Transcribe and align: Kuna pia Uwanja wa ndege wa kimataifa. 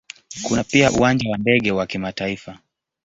Kuna 0.43 0.63
pia 0.63 0.91
Uwanja 0.91 1.29
wa 1.31 1.37
ndege 1.37 1.71
wa 1.71 1.87
kimataifa. 1.87 2.59